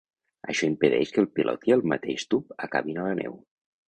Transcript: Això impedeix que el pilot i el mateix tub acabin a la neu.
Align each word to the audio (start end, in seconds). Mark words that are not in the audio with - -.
Això 0.51 0.69
impedeix 0.69 1.11
que 1.17 1.19
el 1.23 1.29
pilot 1.39 1.67
i 1.71 1.75
el 1.75 1.83
mateix 1.91 2.25
tub 2.31 2.57
acabin 2.69 2.99
a 3.03 3.07
la 3.09 3.13
neu. 3.21 3.37